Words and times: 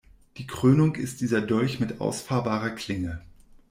Die 0.37 0.47
Krönung 0.47 0.95
ist 0.95 1.21
dieser 1.21 1.41
Dolch 1.41 1.79
mit 1.79 2.01
ausfahrbarer 2.01 2.71
Klinge. 2.71 3.21